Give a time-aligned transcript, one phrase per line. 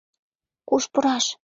[0.67, 1.25] Куш пураш?!